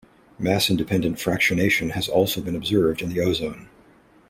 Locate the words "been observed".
2.43-3.03